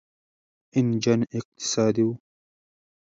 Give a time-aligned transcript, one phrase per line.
[0.77, 2.17] انجن اقتصادي و.